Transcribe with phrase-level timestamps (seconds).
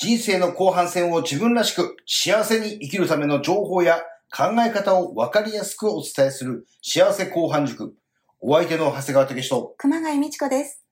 [0.00, 4.00] 人生の後半戦を自分らしく幸せに生きるための情報や
[4.34, 7.94] 考え方を分かりやすくお伝えする幸せ後半塾。
[8.40, 10.82] お相手の長谷川武史と熊谷美智子です。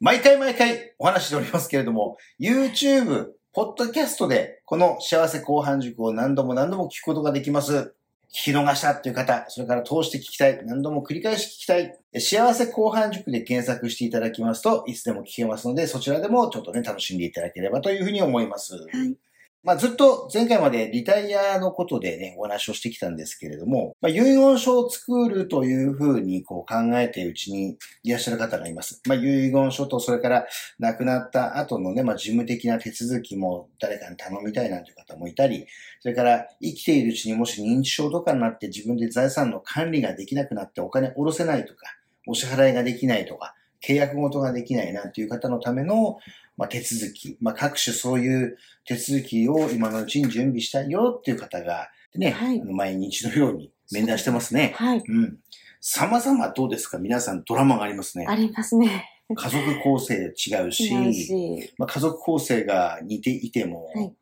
[0.00, 7.94] 毎回毎回お話しておりますけれども、YouTube、ポッドキャストでこの幸せ後半塾を何度も何度も聞くことができます。
[8.34, 18.74] 聞き逃したっていう方、それから通して聞きたい、何度も繰り返し聞きたい、幸せ後半塾で検索していただきますといつでも聞けますので、そちらでもちょっとね、楽しんでいただければというふうに思います。
[18.74, 19.16] はい。
[19.64, 29.00] まあ、ずっと前回までリタイアのことでね、お話をしてきたんですけれども、まあ、遺言書を作るというふうにこう考えているうちにいらっしゃる方がいます。
[29.06, 30.46] まあ、遺言書とそれから
[30.80, 35.66] 亡くなった後のね、まあ、事務的な手続きも誰かに頼みたいなんていう方もいたり、
[36.00, 41.86] それから生きているうちにもし認知症とかになって自分で財産の管理ができなくなってお金下ろせないとか、
[42.26, 43.54] お支払いができないとか、
[43.84, 46.18] 契約事ができないなんていう方のための、
[46.56, 54.74] まあ、手続き、まあ、各種そういう手続きを今のうちに準備したいよっていう方が、ね、はい毎日のように面談してますね。
[54.76, 55.02] はい。
[55.06, 55.38] うん。
[55.80, 56.98] 様々どうですか？
[56.98, 58.26] 皆さんドラマがありますね。
[58.28, 59.08] ありますね。
[59.34, 60.28] 家族構成違
[60.66, 61.74] うし、違うし。
[61.78, 64.12] まあ、家族構成が似ていても、はい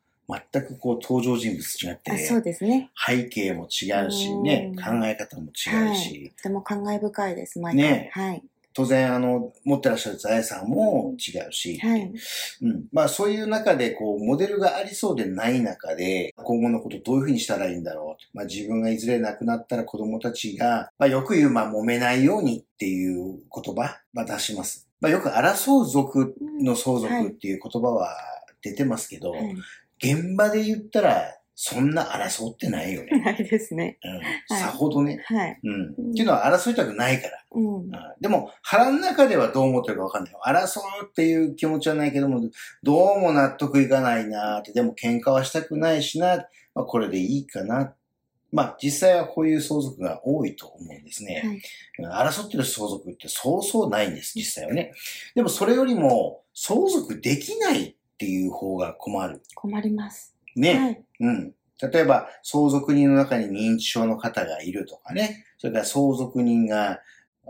[0.51, 2.89] 全くこう登場人物違ってあ、そうですね。
[2.95, 7.83] 背景も違うしね、うん考え方も違うし、とても感慨深いです、毎回。
[7.83, 8.43] ねはい。
[8.73, 12.13] 当然あの、持ってらっしゃる財産も違うし、はい。
[12.61, 12.85] うん。
[12.91, 18.37] まあそういう中で、こう、モデルがありそうでない中で、今後のことどういうふうにしたらいいんだろう。
[18.37, 24.87] まあ自分がいずれ亡くなったら子供たちが、まあよく言う、まあ揉めないようにっていう言葉、まあ出します。
[25.01, 28.15] まあよく争う族の相続っていう言葉は
[28.61, 29.55] 出てますけど、はい。
[30.03, 33.21] 現場で言ったら、そんな争ってないよね。
[33.23, 33.99] ないですね。
[34.03, 34.13] うん。
[34.15, 35.23] はいさほどね。
[35.27, 35.59] はい。
[35.63, 35.91] うん。
[35.91, 37.37] っていうのは争いたくないから。
[37.51, 37.75] うん。
[37.75, 40.39] うんでも、腹の中ではどう思ってるかわかんないよ。
[40.43, 42.41] 争うっていう気持ちはないけども、
[42.81, 47.93] どうも納得いかないなって、でも喧嘩はしたくないしな、まあ、これでいいかな。
[48.51, 51.61] まあ、実際はこういう相続が多いと思うんですね。
[51.99, 54.93] 争ってる相続ってそうそうないんです、実際はね。
[55.35, 59.43] でもそれよりも、相続できないっていう方が困る。
[59.53, 60.35] 困ります。
[60.55, 60.73] ね。
[60.73, 61.03] はい。
[61.21, 61.53] うん。
[61.91, 65.45] 例えば、相続人の中に認知症の方がいるとかね。
[65.57, 66.99] それから相続人が、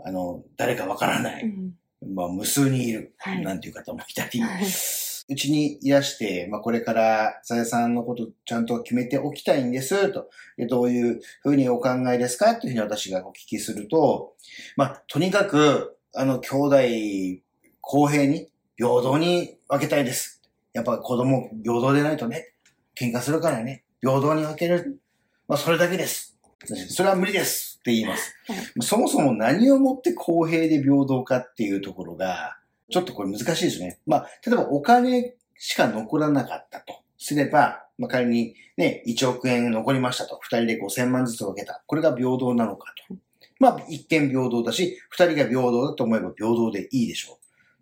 [0.04, 1.44] あの、誰かわからない。
[1.44, 2.14] うん。
[2.14, 3.14] まあ、無数にいる。
[3.18, 4.40] はいなんていう方もいたり。
[4.40, 4.64] はい
[5.28, 10.28] うちにいらして、まあ、これから、さやさんのことちゃんと決めておきたいんです、と。
[10.56, 12.56] でどういうふうにお考えですか？
[12.56, 14.34] というふうに私がお聞きすると、
[14.76, 16.76] まあ、とにかく、あの、兄弟、
[17.80, 20.42] 公平に、平等に分けたいです。
[20.72, 22.51] やっぱ子供、平等でないとね、
[22.98, 25.00] 喧嘩するからね、平等に分ける。
[25.48, 26.38] まあ、それだけです。
[26.88, 28.34] それは無理ですって言います。
[28.46, 32.56] はいそもそも何をもって公平で平等かっていうところが、
[32.90, 33.98] ちょっとこれ難しいですね。
[34.06, 40.40] まあ、例えばお金しか残らなかったとすれば、まあ、仮にね、1億円残りましたと。
[40.42, 41.82] 2人で5000万ずつ分けた。
[41.86, 43.16] これが平等なのかと。
[43.58, 47.36] まあ、一見平等だし、2人が平等だと思えば平等でいいでしょう。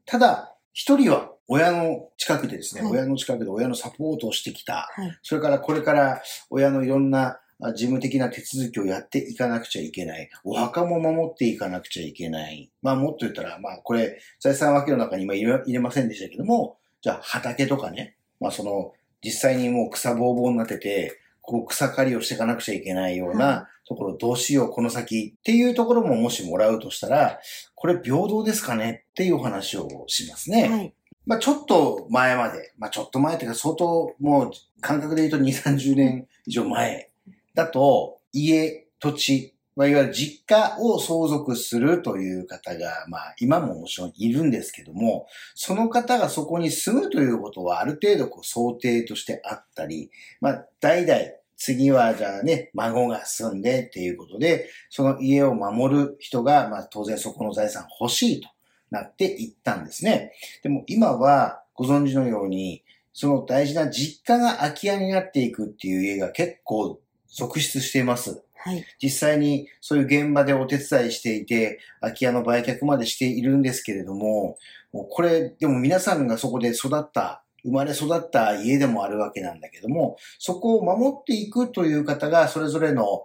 [0.05, 4.89] ただ、1人は親の近くでですね、はい親の近くで親のサポートをしてきた。
[4.95, 5.19] はい。
[5.21, 10.31] それからこれから親のいろんなあ事務的な手続きをやっていかなくちゃいけない。
[10.45, 12.71] お墓も守っていかなくちゃいけない。
[12.83, 18.93] まあもっと言ったら、まあこれ、財産分けの中に今入れ入れませんでしたけども、じゃあ畑とかね、まあその、
[19.25, 27.41] 実際にもう草ぼうぼうになってて、こう草刈りをしていかなくちゃいけないようはなところどうしよう、この先っていうところももしもらうとしたら、
[27.75, 30.69] これ平等ですかねっていうお話をしますね。
[30.69, 30.95] はい。
[31.31, 37.09] まあちょっと前まで、まあちょっと前っていうか相当もう感覚で言うと2、30年以上前
[37.55, 50.11] だと、家、土地、まあ、いわゆる実家を相続するという方が、まあ今ももちろんいるんですけども、その方がそこに住むということはある程度こう想定としてあったり、
[50.41, 51.21] まあ代々
[51.57, 58.49] 次はじゃあね、孫が住んでっていうことで、その家を守る人が、まあ当然そこの財産欲しいと。
[58.91, 60.33] なっていったんですね。
[60.63, 68.43] でも今はご存知のように、その大事な実家が空き家になっていくっていう家が結構続出しています。
[68.57, 68.85] はい。
[69.03, 74.59] 実際にそういう現場でお手伝いしていて、空き家の売却までしているんですけれども、
[74.93, 83.25] もうこれ、でも皆さんがそこで育った、生まれ育った家でもあるわけなんだけども、そこを守っていくという方が、それぞれの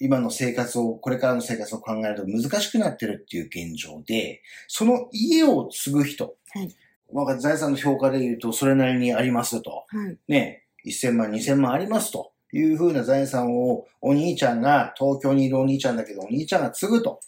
[0.00, 6.74] 今の生活を、これからの生活を考えると難しくなってるっていう現状で、その家を継ぐ人、はい
[7.12, 9.84] まあ財産の評価で言うとそれなりにありますと。
[9.88, 10.18] はい。
[10.26, 17.20] ね、1000万、2000万ありますというふうな財産をお兄ちゃんが、東京にいるお兄ちゃんだけど、お兄ちゃんが継ぐと。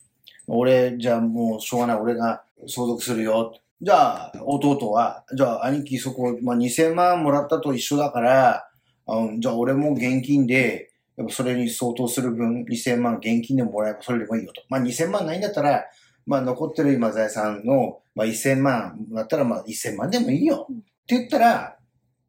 [0.48, 3.54] 俺、じゃあもうしょうがない、俺が相続するよ。
[3.80, 8.68] じゃあ、弟は、じゃあ、兄貴そこ、まあ、2000万もらったと一緒だから、
[9.06, 14.62] あのじゃあ、俺も現金で、やっぱそれに相当する分、2000万現金でもらえばそれでもいいよと。
[14.68, 15.84] まあ、2000万ないんだったら、
[16.26, 20.66] まあ、残ってる今財産の、まあ、1000万だったら、まあ、1000万でもいいよ。
[20.68, 21.76] うんって言ったら、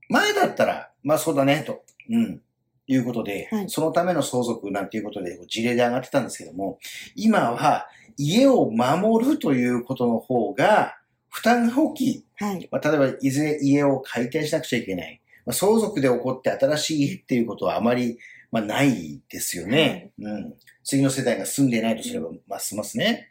[0.08, 1.84] 前だったら、まあ、そうだね、と。
[2.10, 2.42] うん。
[2.90, 6.78] いうことで、はいそのための相続なんていうことで、事例で上がってたんですけども、
[7.16, 7.88] 今は、
[8.18, 10.96] 家を守るということの方が、
[11.30, 12.26] 負担が大きい。
[12.36, 12.70] はい。
[12.72, 15.22] まあ、例えば、いずれ家を解体しなくちゃいけない。
[15.46, 18.20] まあ、相続で起こって新しい家っていうことはあまり、
[18.58, 20.12] まあ、ないですよね。
[20.20, 20.54] うん。
[20.84, 23.30] 次の世代が住んでいないとすれば、ますますね。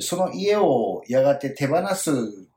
[0.00, 2.10] その家をやがて手放す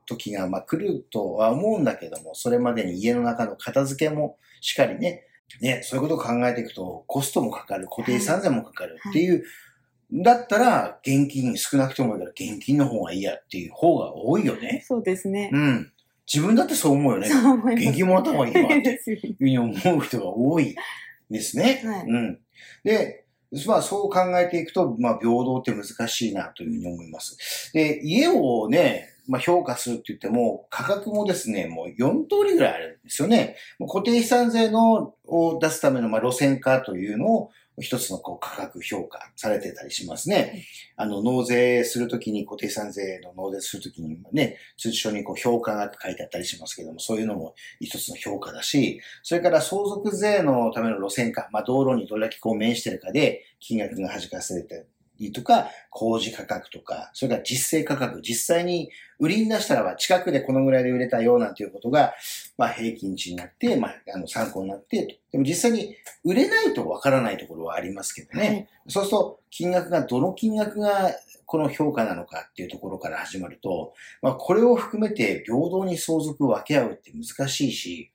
[0.06, 5.24] 時が、まあ、来るとは思うんだけども、それまでに家の中の片付けもしっかりね、
[5.60, 9.44] ね、そういうことを考えていくと、コストもかかる、固定資産税もかかるっていう、
[10.12, 14.84] だったら、現金少なくてもいいから、現金の方がいいやっていう方が多いよね。
[14.86, 15.50] そうですね。
[15.52, 15.92] うん。
[16.32, 17.28] 自分だってそう思うよね。
[17.28, 17.88] そう思います。
[17.88, 20.74] 現金もらった方がいいわって いうふうに思う人が多い
[21.30, 21.82] ですね。
[21.84, 22.38] はいうん。
[22.84, 23.24] で、
[23.66, 27.72] まあそう考えていくと、まあ平等って難しいなというふうに思います。
[27.72, 33.56] で、家をね、まあ評価するって言っても、価格もですね、もう4通りぐらいあるんですよね。
[33.80, 37.50] 固定資産税のを出すための、まあ、路線化というのを
[37.80, 40.64] 一つのこう価格評価されてたりしますね。
[40.96, 54.86] あの、納税するときに、固定産税の納税するときにね、通知書にこう評価額書いてあったりしますけども、そういうのも一つの評価だし、それから相続税のための路線化、まあ道路にどれだけこう面してるかで金額が弾かされて
[55.18, 62.14] りとか、工事価格とか、それから実勢価格、実際に売りに出したらば近くでこのぐらいで売れたよなんていうことが、
[62.58, 65.94] まあ平均値になって、まああの参考になって、でも実際に
[66.24, 68.46] 売れないとわからないところはありますけどね。
[68.48, 68.68] はい。
[68.88, 71.12] そうすると、金額が、どの金額が
[71.46, 78.10] この評価なのかっていうところから始まると、まあ、これを含めて平等に相続を分け合うって難しいし、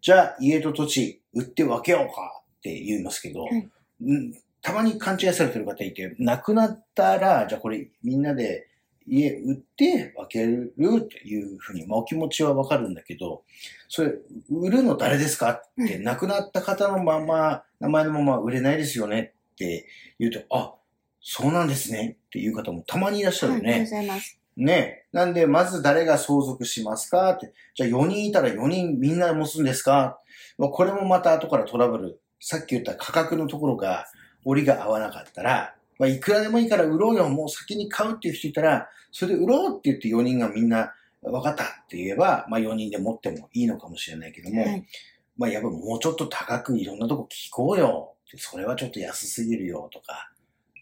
[0.00, 3.70] じゃあ家と土地売って分けようかって言いますけど、はい。
[4.02, 4.34] うん？
[4.62, 8.68] たまに勘違いされてる方いて、亡くなったら、じゃあこれみんなで
[9.06, 13.42] 家売って分けるっていうふうに、まあお気持ちはわかるんだけど、
[13.88, 14.12] それ、
[14.50, 19.86] 売るの誰ですかって、亡くなった方のまま、名前のまま売れないですよねって
[20.18, 20.74] 言うと、あ、
[21.20, 23.62] そうなんですねっていう方もたまにいらっしゃるはい。
[23.62, 23.76] よね。
[23.76, 24.38] いらっしゃいます。
[24.56, 25.04] ね。
[25.12, 27.52] なんで、まず誰が相続しますかって。
[27.74, 30.20] じゃあ4人いたら4人みんな持つんですか？
[30.58, 32.20] まあこれもまた後からトラブル。
[32.38, 34.06] さっき言った価格のところが、
[34.44, 37.28] 折りが合わなかったら、まあ、いくらでもいいから売ろうよ。
[37.28, 40.92] もう先に買うっていう人いたら、それで売ろうって言って4人がみんな、
[41.22, 44.84] 分かったって言えば、まあ4人で持ってもいいのかもしれないけども、はい。
[45.38, 48.14] まあやっぱもうちょっと高くいろんなとこ聞こうよ。
[48.36, 50.31] それはちょっと安すぎるよとか。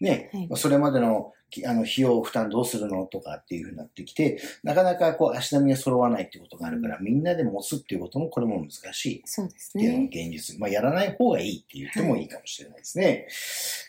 [0.01, 0.29] ね。
[0.33, 9.21] はいまあそれまでのきあの費用負担どうするのとかっていうふうになってきて、なかなかこう足並みが揃わないっていうことがあるから、みんなで持つっていうこともこれも難しい。
[9.25, 10.05] そうですっていうの。
[10.05, 10.57] 現実。
[10.57, 13.27] まあ、やらない方がいいって言ってもいいかもしれないですね。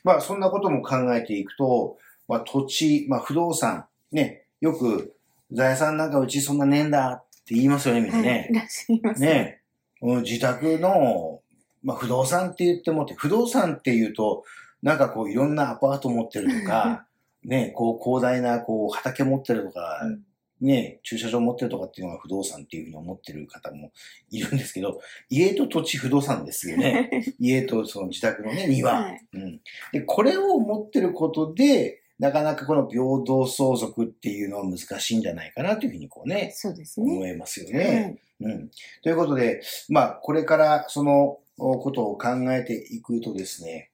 [0.02, 5.14] まあ、そんなことも考えていくと、まあ、土地、まあ、不動産、ね、よく、
[5.52, 8.26] 財産なんかうちそんなねえんだって言いますよね、みんなはい。
[8.26, 8.54] ねい。
[8.54, 9.20] らっしゃい。
[9.20, 9.60] ね、
[10.00, 11.40] うん自宅の、
[11.82, 14.44] まあ、不動産って言ってもって、不動産って言うと、
[14.82, 17.06] なんかこういろんなアパート持ってるとか、
[17.44, 20.22] ね、こう広大なこう畑持ってるとか、うん
[20.62, 23.90] ね、駐車場持ってるとかっていうのが不動産っていうふうに思ってる方も
[24.30, 27.10] いるんですけど、家と土地不動産ですよね。
[27.40, 29.02] 家とその自宅のね、庭。
[29.02, 29.26] はい。
[29.32, 29.60] うん。
[29.92, 37.12] で、これを持ってることで、なかなかこの平等相続っていうのは難しいんじゃないかなというふうにこうね、そうですね。
[37.12, 38.20] 思いますよはね。
[38.40, 38.44] い。
[38.44, 38.70] うん。
[39.02, 43.90] ということで、まあ、これからそのおことを考えていくとですね、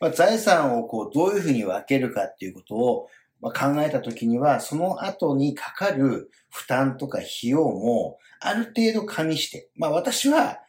[0.00, 3.08] まあ、財産をこう、どういうふうに分けるかっていうことを、
[3.40, 10.60] まあ、考えたときには、その後にかかる負担とか費用も、ある程度加味して、まあ、私は、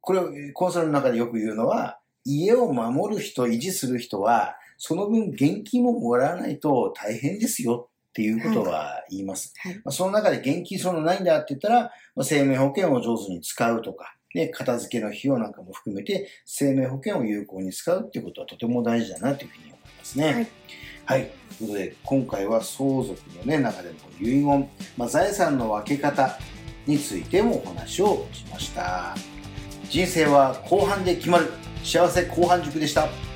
[0.00, 9.52] これをコンサルの中でよく言うのは、家を守る人、維持する人は、その分現金ももらわないと大変ですよっていうことは言います。
[9.58, 9.74] はい。
[9.76, 20.32] まあ、その中で現金そのないんだって言ったら、まあ、生命保険を上手に使うとか、ね、片付けの費用なんかも含めて、生命保険を有効に使うっていうことはとても大事だなというふうに思いますね。
[20.32, 20.46] はい。
[21.04, 21.30] はい。
[21.58, 26.38] ということで、今回は相続の、ね、中での遺言、まあ、財産の分け方
[26.86, 29.14] についてもお話をしました。
[29.88, 31.50] 人生は後半で決まる。
[31.82, 33.29] 幸せ後半塾でした。